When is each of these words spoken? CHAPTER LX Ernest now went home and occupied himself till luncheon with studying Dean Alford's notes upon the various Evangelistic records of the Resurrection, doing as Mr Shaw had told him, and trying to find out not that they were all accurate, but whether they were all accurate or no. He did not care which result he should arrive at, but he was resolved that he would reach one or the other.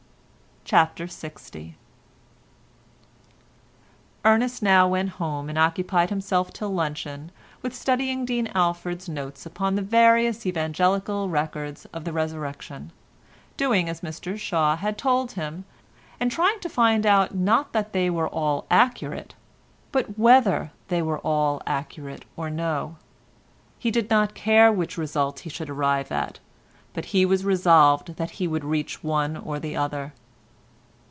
CHAPTER 0.63 1.05
LX 1.07 1.73
Ernest 4.23 4.63
now 4.63 4.87
went 4.87 5.09
home 5.09 5.49
and 5.49 5.57
occupied 5.57 6.09
himself 6.09 6.53
till 6.53 6.69
luncheon 6.69 7.29
with 7.61 7.75
studying 7.75 8.23
Dean 8.23 8.47
Alford's 8.55 9.09
notes 9.09 9.45
upon 9.45 9.75
the 9.75 9.81
various 9.81 10.45
Evangelistic 10.45 11.09
records 11.29 11.85
of 11.91 12.05
the 12.05 12.13
Resurrection, 12.13 12.93
doing 13.57 13.89
as 13.89 13.99
Mr 13.99 14.37
Shaw 14.39 14.77
had 14.77 14.97
told 14.97 15.33
him, 15.33 15.65
and 16.21 16.31
trying 16.31 16.61
to 16.61 16.69
find 16.69 17.05
out 17.05 17.35
not 17.35 17.73
that 17.73 17.91
they 17.91 18.09
were 18.09 18.29
all 18.29 18.65
accurate, 18.71 19.35
but 19.91 20.17
whether 20.17 20.71
they 20.87 21.01
were 21.01 21.19
all 21.19 21.61
accurate 21.67 22.23
or 22.37 22.49
no. 22.49 22.95
He 23.77 23.91
did 23.91 24.09
not 24.09 24.35
care 24.35 24.71
which 24.71 24.97
result 24.97 25.39
he 25.39 25.49
should 25.49 25.69
arrive 25.71 26.13
at, 26.13 26.39
but 26.93 27.05
he 27.05 27.25
was 27.25 27.43
resolved 27.43 28.15
that 28.15 28.31
he 28.39 28.47
would 28.47 28.63
reach 28.63 29.03
one 29.03 29.35
or 29.35 29.59
the 29.59 29.75
other. 29.75 30.13